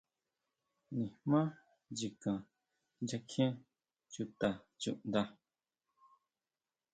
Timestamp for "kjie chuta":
3.29-4.49